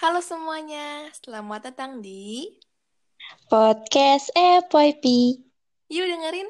Halo 0.00 0.24
semuanya, 0.24 1.12
selamat 1.12 1.60
datang 1.68 2.00
di 2.00 2.48
Podcast 3.52 4.32
FYP. 4.32 5.04
Yuk 5.92 6.06
dengerin. 6.08 6.48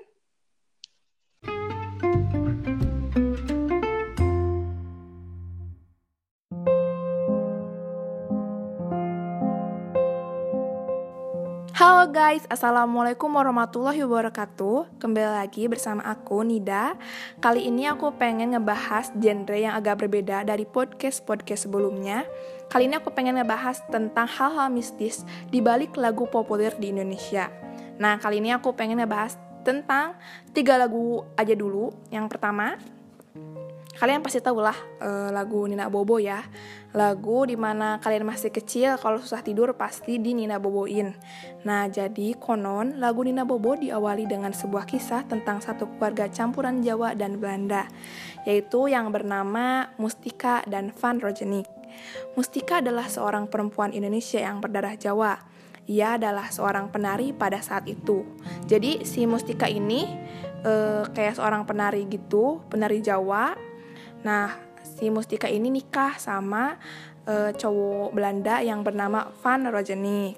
Halo 11.80 12.12
guys, 12.12 12.44
Assalamualaikum 12.52 13.32
warahmatullahi 13.32 14.04
wabarakatuh. 14.04 15.00
Kembali 15.00 15.32
lagi 15.32 15.64
bersama 15.64 16.04
aku, 16.04 16.44
Nida. 16.44 16.92
Kali 17.40 17.72
ini 17.72 17.88
aku 17.88 18.12
pengen 18.20 18.52
ngebahas 18.52 19.08
genre 19.16 19.56
yang 19.56 19.72
agak 19.72 20.04
berbeda 20.04 20.44
dari 20.44 20.68
podcast-podcast 20.68 21.64
sebelumnya. 21.64 22.28
Kali 22.68 22.84
ini 22.84 23.00
aku 23.00 23.16
pengen 23.16 23.40
ngebahas 23.40 23.80
tentang 23.88 24.28
hal-hal 24.28 24.68
mistis 24.68 25.24
di 25.48 25.64
balik 25.64 25.96
lagu 25.96 26.28
populer 26.28 26.76
di 26.76 26.92
Indonesia. 26.92 27.48
Nah, 27.96 28.20
kali 28.20 28.44
ini 28.44 28.52
aku 28.52 28.76
pengen 28.76 29.00
ngebahas 29.00 29.40
tentang 29.64 30.20
tiga 30.52 30.76
lagu 30.76 31.24
aja 31.40 31.56
dulu. 31.56 31.96
Yang 32.12 32.36
pertama, 32.36 32.76
kalian 34.00 34.24
pasti 34.24 34.40
tahu 34.40 34.64
lah 34.64 34.74
uh, 35.04 35.28
lagu 35.28 35.68
Nina 35.68 35.92
Bobo 35.92 36.16
ya. 36.16 36.40
Lagu 36.96 37.44
di 37.46 37.54
mana 37.54 38.00
kalian 38.00 38.24
masih 38.26 38.48
kecil 38.50 38.96
kalau 38.96 39.20
susah 39.20 39.44
tidur 39.44 39.76
pasti 39.76 40.16
di 40.16 40.32
Nina 40.32 40.56
Boboin. 40.56 41.12
Nah 41.68 41.86
jadi 41.86 42.34
konon 42.40 42.96
lagu 42.96 43.20
Nina 43.20 43.44
Bobo 43.44 43.76
diawali 43.76 44.24
dengan 44.24 44.56
sebuah 44.56 44.88
kisah 44.88 45.28
tentang 45.28 45.60
satu 45.60 45.86
keluarga 45.94 46.32
campuran 46.32 46.80
Jawa 46.80 47.12
dan 47.12 47.36
Belanda 47.38 47.86
yaitu 48.48 48.88
yang 48.88 49.12
bernama 49.12 49.92
Mustika 50.00 50.64
dan 50.64 50.96
Van 50.96 51.20
Rojenik 51.20 51.68
Mustika 52.38 52.80
adalah 52.80 53.06
seorang 53.10 53.50
perempuan 53.50 53.92
Indonesia 53.92 54.40
yang 54.40 54.62
berdarah 54.62 54.94
Jawa. 54.96 55.36
Ia 55.90 56.16
adalah 56.16 56.46
seorang 56.54 56.86
penari 56.94 57.34
pada 57.34 57.58
saat 57.58 57.90
itu. 57.90 58.22
Jadi 58.70 59.02
si 59.02 59.26
Mustika 59.26 59.66
ini 59.66 60.06
uh, 60.62 61.02
kayak 61.10 61.40
seorang 61.40 61.66
penari 61.66 62.06
gitu 62.06 62.62
penari 62.70 63.02
Jawa 63.02 63.69
Nah, 64.20 64.52
si 64.84 65.08
Mustika 65.08 65.48
ini 65.48 65.72
nikah 65.72 66.16
sama 66.20 66.76
e, 67.24 67.56
cowok 67.56 68.12
Belanda 68.12 68.60
yang 68.60 68.84
bernama 68.84 69.32
Van 69.40 69.64
Rojenik. 69.68 70.36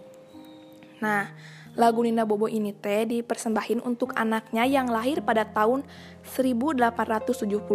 Nah, 1.02 1.26
lagu 1.74 2.04
Nina 2.06 2.22
Bobo 2.22 2.46
ini 2.46 2.70
teh 2.70 3.02
dipersembahin 3.08 3.82
untuk 3.82 4.14
anaknya 4.14 4.62
yang 4.68 4.86
lahir 4.86 5.24
pada 5.24 5.48
tahun 5.48 5.82
1871. 6.22 7.66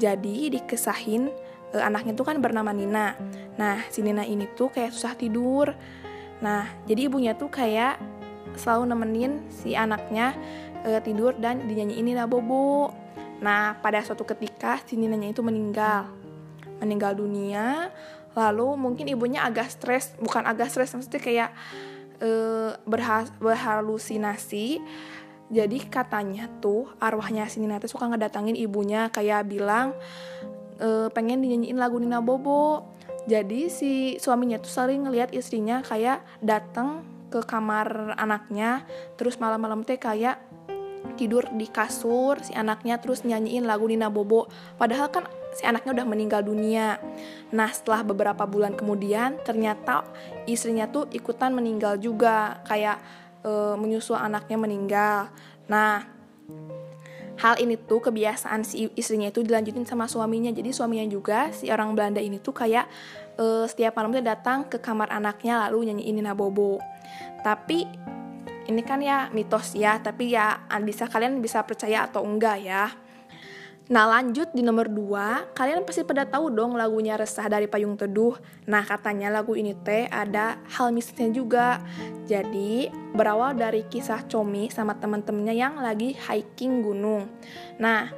Jadi 0.00 0.36
dikesahin 0.58 1.30
e, 1.70 1.76
anaknya 1.78 2.12
tuh 2.18 2.26
kan 2.26 2.42
bernama 2.42 2.74
Nina. 2.74 3.14
Nah, 3.54 3.86
si 3.92 4.02
Nina 4.02 4.26
ini 4.26 4.50
tuh 4.58 4.74
kayak 4.74 4.90
susah 4.90 5.14
tidur. 5.14 5.70
Nah, 6.40 6.66
jadi 6.88 7.06
ibunya 7.06 7.36
tuh 7.36 7.52
kayak 7.52 8.00
selalu 8.58 8.90
nemenin 8.90 9.32
si 9.52 9.78
anaknya 9.78 10.34
e, 10.82 10.98
tidur 11.04 11.36
dan 11.38 11.68
dinyanyiin 11.70 12.10
Nina 12.10 12.26
Bobo. 12.26 12.99
Nah, 13.40 13.80
pada 13.80 14.04
suatu 14.04 14.28
ketika 14.28 14.78
si 14.84 15.00
Ninanya 15.00 15.32
itu 15.32 15.40
meninggal. 15.40 16.12
Meninggal 16.80 17.12
dunia, 17.12 17.92
lalu 18.32 18.72
mungkin 18.76 19.04
ibunya 19.08 19.44
agak 19.44 19.68
stres, 19.68 20.16
bukan 20.16 20.48
agak 20.48 20.72
stres, 20.72 20.96
maksudnya 20.96 21.20
kayak 21.20 21.50
e, 22.20 22.30
berhalusinasi. 23.36 24.80
Jadi 25.50 25.78
katanya 25.90 26.46
tuh 26.62 26.88
arwahnya 27.02 27.50
si 27.50 27.58
Nina 27.58 27.82
tuh 27.82 27.90
suka 27.90 28.06
ngedatangin 28.06 28.54
ibunya 28.54 29.10
kayak 29.10 29.50
bilang 29.50 29.92
e, 30.78 31.10
pengen 31.12 31.42
dinyanyiin 31.42 31.76
lagu 31.76 32.00
Nina 32.00 32.22
Bobo. 32.22 32.86
Jadi 33.28 33.68
si 33.68 34.16
suaminya 34.16 34.56
tuh 34.56 34.72
sering 34.72 35.04
ngelihat 35.04 35.36
istrinya 35.36 35.84
kayak 35.84 36.24
datang 36.40 37.04
ke 37.28 37.44
kamar 37.44 38.16
anaknya, 38.16 38.82
terus 39.20 39.36
malam-malam 39.36 39.86
teh 39.86 40.00
kayak 40.00 40.40
tidur 41.16 41.48
di 41.52 41.68
kasur 41.68 42.40
si 42.40 42.52
anaknya 42.56 43.00
terus 43.00 43.24
nyanyiin 43.24 43.64
lagu 43.64 43.88
Nina 43.88 44.08
Bobo. 44.12 44.48
Padahal 44.76 45.08
kan 45.12 45.24
si 45.52 45.64
anaknya 45.66 46.00
udah 46.00 46.06
meninggal 46.06 46.40
dunia. 46.44 47.00
Nah 47.52 47.68
setelah 47.72 48.04
beberapa 48.04 48.44
bulan 48.44 48.76
kemudian 48.76 49.40
ternyata 49.42 50.04
istrinya 50.44 50.88
tuh 50.88 51.08
ikutan 51.12 51.52
meninggal 51.52 51.96
juga. 52.00 52.60
Kayak 52.64 53.00
e, 53.44 53.50
menyusul 53.76 54.16
anaknya 54.16 54.56
meninggal. 54.60 55.18
Nah 55.68 56.04
hal 57.40 57.56
ini 57.56 57.80
tuh 57.80 58.04
kebiasaan 58.04 58.68
si 58.68 58.92
istrinya 58.96 59.32
itu 59.32 59.40
dilanjutin 59.40 59.88
sama 59.88 60.04
suaminya. 60.04 60.52
Jadi 60.52 60.70
suaminya 60.72 61.08
juga 61.08 61.52
si 61.52 61.72
orang 61.72 61.96
Belanda 61.96 62.20
ini 62.20 62.40
tuh 62.40 62.52
kayak 62.52 62.86
e, 63.40 63.64
setiap 63.66 63.96
malam 63.96 64.12
tuh 64.12 64.24
datang 64.24 64.68
ke 64.68 64.76
kamar 64.80 65.08
anaknya 65.08 65.68
lalu 65.68 65.92
nyanyiin 65.92 66.20
Nina 66.20 66.36
Bobo. 66.36 66.80
Tapi 67.40 67.88
ini 68.70 68.86
kan 68.86 69.02
ya 69.02 69.26
mitos 69.34 69.74
ya, 69.74 69.98
tapi 69.98 70.30
ya 70.32 70.62
bisa 70.86 71.10
kalian 71.10 71.42
bisa 71.42 71.66
percaya 71.66 72.06
atau 72.06 72.22
enggak 72.22 72.62
ya. 72.62 72.86
Nah 73.90 74.06
lanjut 74.06 74.54
di 74.54 74.62
nomor 74.62 74.86
2, 74.86 75.50
kalian 75.50 75.82
pasti 75.82 76.06
pada 76.06 76.22
tahu 76.22 76.54
dong 76.54 76.78
lagunya 76.78 77.18
Resah 77.18 77.50
dari 77.50 77.66
Payung 77.66 77.98
Teduh. 77.98 78.38
Nah 78.70 78.86
katanya 78.86 79.34
lagu 79.34 79.58
ini 79.58 79.74
teh 79.74 80.06
ada 80.06 80.62
hal 80.78 80.94
mistisnya 80.94 81.34
juga. 81.34 81.82
Jadi 82.30 82.86
berawal 83.10 83.58
dari 83.58 83.82
kisah 83.90 84.22
Comi 84.30 84.70
sama 84.70 84.94
teman-temannya 84.94 85.54
yang 85.58 85.74
lagi 85.82 86.14
hiking 86.14 86.86
gunung. 86.86 87.26
Nah 87.82 88.14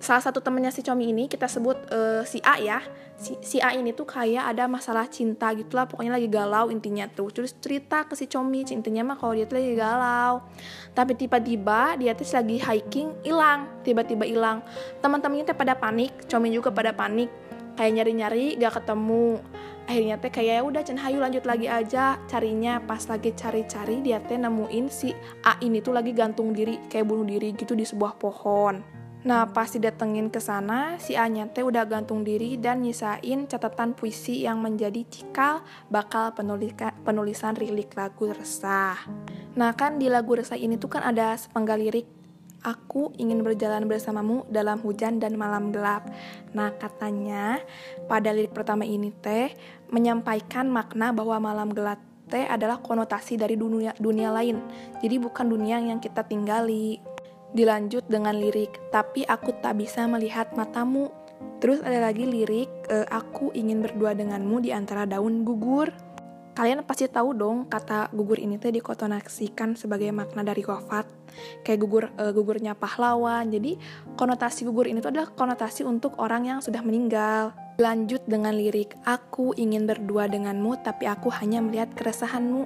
salah 0.00 0.22
satu 0.22 0.44
temennya 0.44 0.72
si 0.72 0.84
Comi 0.84 1.10
ini 1.10 1.24
kita 1.26 1.48
sebut 1.48 1.76
uh, 1.92 2.22
si 2.26 2.40
A 2.44 2.60
ya. 2.60 2.80
Si, 3.16 3.32
si 3.40 3.56
A 3.64 3.72
ini 3.72 3.96
tuh 3.96 4.04
kayak 4.04 4.52
ada 4.52 4.68
masalah 4.68 5.08
cinta 5.08 5.48
gitulah 5.56 5.88
pokoknya 5.88 6.20
lagi 6.20 6.28
galau 6.28 6.68
intinya 6.68 7.08
tuh. 7.08 7.32
Terus 7.32 7.56
cerita 7.56 8.04
ke 8.04 8.12
si 8.12 8.28
Comi 8.28 8.66
intinya 8.68 9.12
mah 9.12 9.16
kalau 9.16 9.32
dia 9.32 9.48
tuh 9.48 9.56
lagi 9.56 9.72
galau. 9.72 10.44
Tapi 10.92 11.12
tiba-tiba 11.16 11.96
dia 11.96 12.12
tuh 12.12 12.28
lagi 12.28 12.56
hiking 12.60 13.08
hilang 13.24 13.68
tiba-tiba 13.82 14.28
hilang. 14.28 14.60
Teman-temannya 15.00 15.48
tuh 15.48 15.56
pada 15.56 15.74
panik 15.76 16.28
Comi 16.28 16.52
juga 16.52 16.68
pada 16.68 16.92
panik. 16.92 17.32
Kayak 17.76 17.92
nyari-nyari 18.02 18.56
gak 18.56 18.80
ketemu. 18.80 19.40
Akhirnya 19.86 20.18
teh 20.18 20.32
kayak 20.34 20.54
ya 20.58 20.62
udah 20.66 20.82
Chen 20.82 20.98
Hayu 20.98 21.22
lanjut 21.22 21.46
lagi 21.46 21.70
aja. 21.70 22.20
Carinya 22.26 22.82
pas 22.82 23.00
lagi 23.06 23.32
cari-cari 23.32 24.02
dia 24.02 24.20
teh 24.20 24.36
nemuin 24.36 24.86
si 24.92 25.14
A 25.46 25.56
ini 25.62 25.80
tuh 25.80 25.94
lagi 25.94 26.10
gantung 26.12 26.52
diri 26.52 26.82
kayak 26.90 27.06
bunuh 27.06 27.24
diri 27.24 27.54
gitu 27.54 27.72
di 27.78 27.86
sebuah 27.86 28.18
pohon 28.18 29.05
Nah, 29.26 29.50
pas 29.50 29.66
didatengin 29.66 30.30
ke 30.30 30.38
sana, 30.38 31.02
si 31.02 31.18
Anya 31.18 31.50
teh 31.50 31.66
udah 31.66 31.82
gantung 31.82 32.22
diri 32.22 32.54
dan 32.54 32.86
nyisain 32.86 33.50
catatan 33.50 33.98
puisi 33.98 34.46
yang 34.46 34.62
menjadi 34.62 35.02
cikal 35.02 35.66
bakal 35.90 36.30
penulika, 36.30 36.94
penulisan 37.02 37.58
rilik 37.58 37.90
lagu 37.98 38.30
resah. 38.30 38.94
Nah, 39.58 39.74
kan 39.74 39.98
di 39.98 40.06
lagu 40.06 40.38
resah 40.38 40.54
ini 40.54 40.78
tuh 40.78 40.94
kan 40.94 41.02
ada 41.02 41.34
sepenggal 41.34 41.82
lirik 41.82 42.06
Aku 42.66 43.14
ingin 43.14 43.46
berjalan 43.46 43.86
bersamamu 43.86 44.42
dalam 44.50 44.82
hujan 44.82 45.22
dan 45.22 45.38
malam 45.38 45.70
gelap. 45.70 46.02
Nah, 46.50 46.74
katanya 46.74 47.62
pada 48.10 48.34
lirik 48.34 48.50
pertama 48.50 48.82
ini 48.82 49.14
teh 49.14 49.54
menyampaikan 49.94 50.66
makna 50.66 51.14
bahwa 51.14 51.38
malam 51.38 51.70
gelap 51.70 52.02
teh 52.26 52.42
adalah 52.42 52.82
konotasi 52.82 53.38
dari 53.38 53.54
dunia 53.54 53.94
dunia 54.02 54.34
lain. 54.34 54.58
Jadi 54.98 55.14
bukan 55.22 55.46
dunia 55.46 55.78
yang 55.78 56.02
kita 56.02 56.26
tinggali. 56.26 57.15
Dilanjut 57.54 58.06
dengan 58.10 58.34
lirik, 58.34 58.90
tapi 58.90 59.22
aku 59.26 59.54
tak 59.62 59.78
bisa 59.78 60.08
melihat 60.10 60.50
matamu. 60.56 61.12
Terus 61.62 61.84
ada 61.84 62.10
lagi 62.10 62.26
lirik, 62.26 62.68
e, 62.88 63.06
aku 63.06 63.52
ingin 63.52 63.84
berdua 63.84 64.16
denganmu 64.16 64.64
di 64.64 64.72
antara 64.72 65.06
daun 65.06 65.44
gugur. 65.46 65.92
Kalian 66.56 66.80
pasti 66.88 67.04
tahu 67.04 67.36
dong 67.36 67.68
kata 67.68 68.08
gugur 68.16 68.40
ini 68.40 68.56
tuh 68.56 68.72
dikotonaksikan 68.72 69.76
sebagai 69.76 70.08
makna 70.08 70.40
dari 70.40 70.64
wafat. 70.64 71.04
Kayak 71.60 71.78
gugur 71.84 72.04
e, 72.16 72.24
gugurnya 72.32 72.72
pahlawan. 72.72 73.52
Jadi 73.52 73.76
konotasi 74.16 74.64
gugur 74.64 74.88
ini 74.88 75.04
tuh 75.04 75.12
adalah 75.12 75.28
konotasi 75.36 75.84
untuk 75.84 76.16
orang 76.16 76.48
yang 76.48 76.58
sudah 76.64 76.80
meninggal. 76.80 77.52
Lanjut 77.76 78.24
dengan 78.24 78.56
lirik, 78.56 78.96
aku 79.04 79.52
ingin 79.52 79.84
berdua 79.84 80.32
denganmu, 80.32 80.80
tapi 80.80 81.04
aku 81.04 81.28
hanya 81.28 81.60
melihat 81.60 81.92
keresahanmu. 81.92 82.64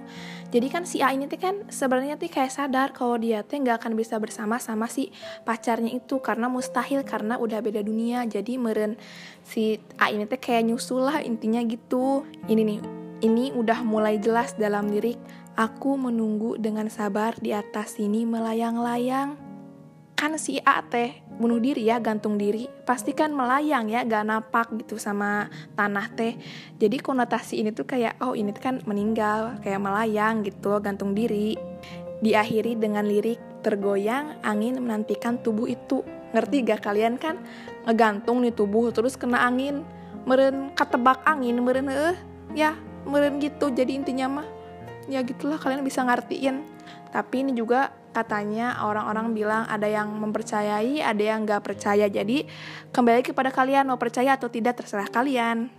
Jadi 0.55 0.67
kan 0.71 0.87
si 0.87 1.03
A 1.03 1.11
ini 1.11 1.27
tuh 1.27 1.43
kan 1.43 1.67
sebenarnya 1.67 2.15
tuh 2.15 2.31
kayak 2.31 2.55
sadar 2.55 2.95
kalau 2.95 3.19
dia 3.19 3.43
tuh 3.43 3.59
nggak 3.59 3.83
akan 3.83 3.99
bisa 3.99 4.23
bersama 4.23 4.63
sama 4.63 4.87
si 4.87 5.11
pacarnya 5.43 5.91
itu 5.91 6.23
karena 6.23 6.47
mustahil 6.47 7.03
karena 7.03 7.43
udah 7.43 7.59
beda 7.59 7.83
dunia. 7.83 8.23
Jadi 8.23 8.55
meren 8.55 8.95
si 9.43 9.83
A 9.99 10.15
ini 10.15 10.31
tuh 10.31 10.39
kayak 10.39 10.71
nyusul 10.71 11.11
lah 11.11 11.19
intinya 11.27 11.59
gitu. 11.67 12.23
Ini 12.47 12.63
nih, 12.63 13.00
ini 13.21 13.53
udah 13.53 13.85
mulai 13.85 14.17
jelas 14.17 14.57
dalam 14.57 14.89
lirik. 14.89 15.21
Aku 15.61 16.01
menunggu 16.01 16.57
dengan 16.57 16.89
sabar 16.89 17.37
di 17.37 17.53
atas 17.53 18.01
sini 18.01 18.25
melayang-layang. 18.25 19.37
Kan 20.17 20.37
si 20.41 20.61
A 20.65 20.81
teh 20.85 21.21
bunuh 21.37 21.61
diri 21.61 21.89
ya 21.89 22.01
gantung 22.01 22.41
diri. 22.41 22.69
Pasti 22.85 23.13
kan 23.13 23.33
melayang 23.33 23.93
ya 23.93 24.05
gak 24.05 24.25
napak 24.25 24.73
gitu 24.81 24.97
sama 24.97 25.53
tanah 25.77 26.13
teh. 26.17 26.37
Jadi 26.81 26.97
konotasi 27.01 27.61
ini 27.61 27.73
tuh 27.73 27.85
kayak 27.85 28.21
oh 28.25 28.33
ini 28.33 28.53
kan 28.57 28.81
meninggal 28.89 29.61
kayak 29.61 29.81
melayang 29.81 30.41
gitu 30.45 30.81
gantung 30.81 31.13
diri. 31.13 31.57
Diakhiri 32.21 32.77
dengan 32.77 33.09
lirik 33.09 33.41
tergoyang 33.61 34.41
angin 34.45 34.81
menantikan 34.81 35.41
tubuh 35.41 35.69
itu. 35.69 36.05
Ngerti 36.33 36.65
gak 36.65 36.85
kalian 36.89 37.21
kan? 37.21 37.37
Ngegantung 37.85 38.41
nih 38.45 38.53
tubuh 38.53 38.93
terus 38.93 39.17
kena 39.17 39.45
angin. 39.45 39.85
Meren 40.25 40.73
ketebak 40.77 41.25
angin 41.25 41.65
meren 41.65 41.89
eh 41.89 42.17
ya 42.53 42.77
meren 43.09 43.41
gitu 43.41 43.73
jadi 43.73 43.93
intinya 43.97 44.41
mah 44.41 44.49
ya 45.09 45.25
gitulah 45.25 45.57
kalian 45.57 45.83
bisa 45.83 46.05
ngertiin 46.05 46.63
tapi 47.11 47.43
ini 47.43 47.53
juga 47.53 47.91
katanya 48.11 48.83
orang-orang 48.83 49.35
bilang 49.35 49.63
ada 49.71 49.87
yang 49.87 50.11
mempercayai, 50.19 51.03
ada 51.03 51.23
yang 51.23 51.47
nggak 51.47 51.63
percaya. 51.63 52.07
Jadi 52.11 52.47
kembali 52.91 53.23
kepada 53.23 53.55
kalian 53.55 53.91
mau 53.91 53.99
percaya 53.99 54.35
atau 54.35 54.51
tidak 54.51 54.83
terserah 54.83 55.11
kalian. 55.11 55.71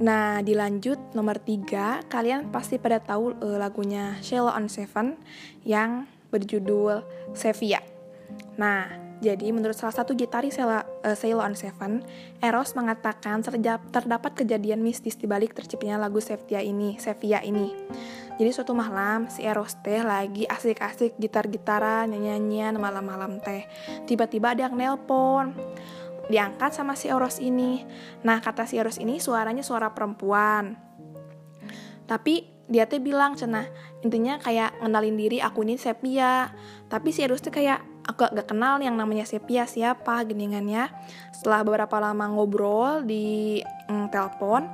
Nah 0.00 0.42
dilanjut 0.42 1.14
nomor 1.14 1.38
tiga, 1.38 2.02
kalian 2.10 2.50
pasti 2.50 2.80
pada 2.80 2.98
tahu 2.98 3.36
uh, 3.38 3.56
lagunya 3.60 4.16
Sheila 4.24 4.56
on 4.56 4.66
Seven 4.66 5.16
yang 5.62 6.08
berjudul 6.28 7.04
Sevilla. 7.32 7.97
Nah 8.56 9.08
jadi 9.18 9.50
menurut 9.50 9.74
salah 9.74 9.94
satu 9.94 10.14
gitaris 10.14 10.62
uh, 10.62 10.86
Sheila 11.18 11.42
on 11.42 11.58
Seven, 11.58 12.06
Eros 12.38 12.78
mengatakan 12.78 13.42
terdapat 13.90 14.32
kejadian 14.38 14.78
mistis 14.78 15.18
di 15.18 15.26
balik 15.26 15.58
terciptanya 15.58 15.98
lagu 15.98 16.22
Sevilla 16.22 16.62
ini, 16.62 16.94
Sevilla 17.02 17.42
ini. 17.42 17.74
Jadi 18.38 18.50
suatu 18.54 18.70
malam 18.78 19.26
si 19.26 19.42
Eros 19.42 19.74
teh 19.82 20.06
lagi 20.06 20.46
asik-asik 20.46 21.18
gitar-gitaran, 21.18 22.06
nyanyian 22.14 22.78
malam-malam 22.78 23.42
teh. 23.42 23.66
Tiba-tiba 24.06 24.54
ada 24.54 24.70
yang 24.70 24.78
nelpon. 24.78 25.50
Diangkat 26.30 26.70
sama 26.70 26.94
si 26.94 27.10
Eros 27.10 27.42
ini. 27.42 27.82
Nah 28.22 28.38
kata 28.38 28.70
si 28.70 28.78
Eros 28.78 29.02
ini 29.02 29.18
suaranya 29.18 29.66
suara 29.66 29.90
perempuan. 29.90 30.78
Tapi 32.06 32.46
dia 32.70 32.86
teh 32.86 33.02
bilang 33.02 33.34
cenah 33.34 33.66
intinya 34.06 34.38
kayak 34.38 34.78
ngenalin 34.78 35.18
diri 35.18 35.38
aku 35.42 35.66
ini 35.66 35.74
Sepia. 35.74 36.54
Tapi 36.86 37.10
si 37.10 37.26
Eros 37.26 37.42
teh 37.42 37.50
kayak 37.50 37.97
aku 38.08 38.32
gak 38.32 38.48
kenal 38.48 38.80
yang 38.80 38.96
namanya 38.96 39.28
Sepia 39.28 39.68
siapa 39.68 40.24
geningannya. 40.24 40.88
Setelah 41.30 41.60
beberapa 41.62 42.00
lama 42.00 42.24
ngobrol 42.32 43.04
di 43.04 43.60
mm, 43.60 44.08
telepon, 44.08 44.64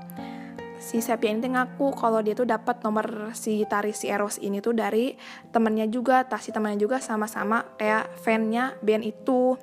si 0.78 1.02
Sepia 1.02 1.34
ini 1.34 1.42
ngaku 1.42 1.98
kalau 1.98 2.22
dia 2.22 2.38
tuh 2.38 2.46
dapat 2.46 2.78
nomor 2.86 3.34
si 3.34 3.66
Tari 3.66 3.90
si 3.90 4.06
Eros 4.06 4.38
ini 4.38 4.62
tuh 4.62 4.72
dari 4.78 5.19
temennya 5.50 5.90
juga, 5.90 6.22
tas 6.22 6.46
si 6.46 6.54
temannya 6.54 6.78
juga 6.78 7.02
sama-sama 7.02 7.75
kayak 7.75 8.14
fannya 8.22 8.78
band 8.78 9.02
itu. 9.02 9.58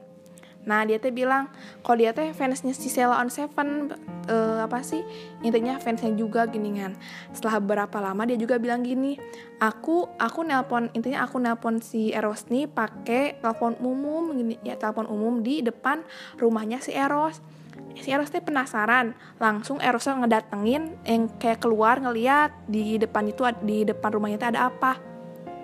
Nah 0.65 0.85
dia 0.85 1.01
tuh 1.01 1.09
bilang 1.09 1.49
kalau 1.81 1.97
dia 1.97 2.13
tuh 2.13 2.29
fansnya 2.37 2.73
si 2.77 2.89
Sela 2.89 3.17
on 3.17 3.33
Seven 3.33 3.97
uh, 4.29 4.61
apa 4.61 4.85
sih 4.85 5.01
intinya 5.41 5.81
fansnya 5.81 6.13
juga 6.13 6.45
gini 6.45 6.77
kan. 6.77 6.93
Setelah 7.33 7.57
beberapa 7.61 7.97
lama 7.97 8.21
dia 8.29 8.37
juga 8.37 8.61
bilang 8.61 8.85
gini, 8.85 9.17
aku 9.57 10.05
aku 10.21 10.45
nelpon 10.45 10.93
intinya 10.93 11.25
aku 11.25 11.41
nelpon 11.41 11.81
si 11.81 12.13
Eros 12.13 12.45
nih 12.53 12.69
pakai 12.69 13.41
telepon 13.41 13.77
umum 13.81 14.37
gini 14.37 14.55
ya 14.61 14.77
telepon 14.77 15.09
umum 15.09 15.41
di 15.41 15.65
depan 15.65 16.05
rumahnya 16.37 16.77
si 16.81 16.93
Eros. 16.93 17.41
Si 17.97 18.13
Eros 18.13 18.29
teh 18.29 18.43
penasaran 18.43 19.17
langsung 19.41 19.81
Eros 19.81 20.05
ngedatengin 20.05 20.95
yang 21.03 21.27
kayak 21.41 21.59
keluar 21.59 21.97
ngeliat 21.97 22.53
di 22.69 23.01
depan 23.01 23.27
itu 23.27 23.43
di 23.65 23.83
depan 23.83 24.09
rumahnya 24.13 24.37
itu 24.37 24.47
ada 24.53 24.69
apa. 24.69 25.01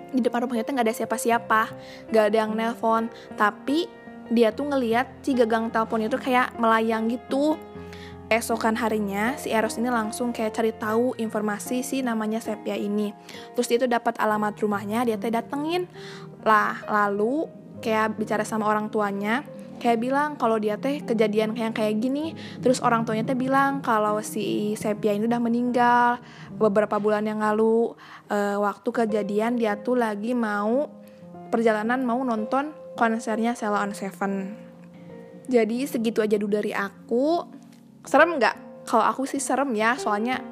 Di 0.08 0.24
depan 0.24 0.48
rumahnya 0.48 0.64
itu 0.64 0.72
nggak 0.72 0.86
ada 0.88 0.96
siapa-siapa 0.96 1.62
nggak 2.10 2.24
ada 2.32 2.36
yang 2.36 2.52
nelpon. 2.56 3.12
Tapi 3.36 3.97
dia 4.28 4.52
tuh 4.52 4.68
ngeliat 4.68 5.24
si 5.24 5.32
gagang 5.32 5.72
teleponnya 5.72 6.08
tuh 6.12 6.20
kayak 6.20 6.56
melayang 6.60 7.08
gitu. 7.08 7.56
Esokan 8.28 8.76
harinya 8.76 9.40
si 9.40 9.48
Eros 9.48 9.80
ini 9.80 9.88
langsung 9.88 10.36
kayak 10.36 10.52
cari 10.52 10.72
tahu 10.76 11.16
informasi 11.16 11.80
si 11.80 12.04
namanya 12.04 12.44
Sepia 12.44 12.76
ini. 12.76 13.08
Terus 13.56 13.66
dia 13.72 13.78
tuh 13.80 13.88
dapat 13.88 14.20
alamat 14.20 14.52
rumahnya 14.60 15.08
dia 15.08 15.16
teh 15.16 15.32
datengin. 15.32 15.88
Lah 16.44 16.76
lalu 16.84 17.48
kayak 17.80 18.20
bicara 18.20 18.44
sama 18.44 18.68
orang 18.68 18.92
tuanya 18.92 19.48
kayak 19.78 20.02
bilang 20.02 20.34
kalau 20.34 20.58
dia 20.58 20.76
teh 20.76 21.00
kejadian 21.00 21.56
kayak 21.56 21.72
kayak 21.72 22.04
gini. 22.04 22.36
Terus 22.60 22.84
orang 22.84 23.08
tuanya 23.08 23.24
teh 23.24 23.38
bilang 23.38 23.80
kalau 23.80 24.20
si 24.20 24.76
Sepia 24.76 25.16
ini 25.16 25.24
udah 25.24 25.40
meninggal 25.40 26.20
beberapa 26.60 27.00
bulan 27.00 27.24
yang 27.24 27.40
lalu. 27.40 27.96
Uh, 28.28 28.60
waktu 28.60 28.92
kejadian 28.92 29.56
dia 29.56 29.80
tuh 29.80 29.96
lagi 29.96 30.36
mau 30.36 30.90
perjalanan 31.48 32.04
mau 32.04 32.20
nonton 32.20 32.76
konsernya 32.98 33.54
Sela 33.54 33.86
on 33.86 33.94
Seven. 33.94 34.58
Jadi 35.46 35.86
segitu 35.86 36.18
aja 36.18 36.34
dulu 36.34 36.58
dari 36.58 36.74
aku. 36.74 37.46
Serem 38.02 38.42
nggak? 38.42 38.84
Kalau 38.90 39.06
aku 39.06 39.22
sih 39.24 39.38
serem 39.38 39.70
ya 39.78 39.94
soalnya 39.94 40.42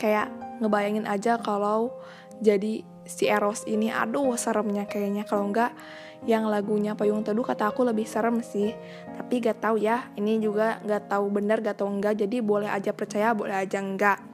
kayak 0.00 0.32
ngebayangin 0.64 1.04
aja 1.04 1.36
kalau 1.36 1.92
jadi 2.40 2.86
si 3.04 3.28
Eros 3.28 3.68
ini 3.68 3.92
aduh 3.92 4.32
seremnya 4.40 4.88
kayaknya. 4.88 5.28
Kalau 5.28 5.52
enggak 5.52 5.76
yang 6.24 6.48
lagunya 6.48 6.96
Payung 6.96 7.24
Teduh 7.24 7.44
kata 7.44 7.68
aku 7.68 7.84
lebih 7.84 8.08
serem 8.08 8.40
sih. 8.40 8.72
Tapi 9.20 9.44
gak 9.44 9.60
tahu 9.60 9.76
ya 9.76 10.08
ini 10.16 10.40
juga 10.40 10.80
gak 10.88 11.12
tahu 11.12 11.28
bener 11.28 11.60
gak 11.60 11.84
tahu 11.84 12.00
enggak 12.00 12.16
jadi 12.16 12.40
boleh 12.40 12.72
aja 12.72 12.96
percaya 12.96 13.36
boleh 13.36 13.56
aja 13.56 13.80
enggak 13.80 14.30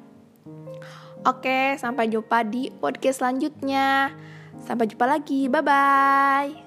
oke 1.27 1.75
sampai 1.77 2.07
jumpa 2.07 2.47
di 2.47 2.71
podcast 2.71 3.21
selanjutnya. 3.21 4.15
Sampai 4.65 4.89
jumpa 4.89 5.05
lagi 5.05 5.51
bye 5.51 5.61
bye 5.61 6.66